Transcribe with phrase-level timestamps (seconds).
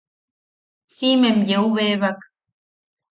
[0.95, 2.19] Siimem yeu bebak.